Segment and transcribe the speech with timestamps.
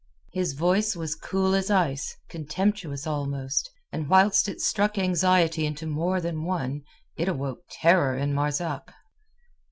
[0.33, 6.19] His voice was cool as ice, contemptuous almost, and whilst it struck anxiety into more
[6.19, 6.81] than one
[7.17, 8.91] it awoke terror in Marzak.